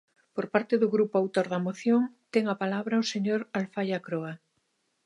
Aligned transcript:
Por 0.35 0.45
parte 0.53 0.73
do 0.81 0.91
grupo 0.95 1.15
autor 1.21 1.45
da 1.53 1.63
moción, 1.67 2.01
ten 2.33 2.43
a 2.53 2.59
palabra 2.61 3.01
o 3.03 3.09
señor 3.13 3.41
Alfaia 3.59 3.99
Croa. 4.05 4.33